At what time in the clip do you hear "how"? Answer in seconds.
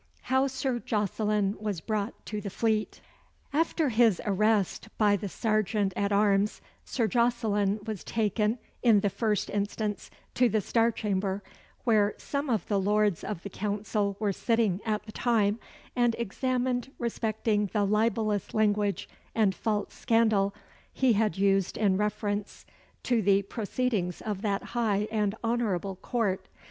0.23-0.47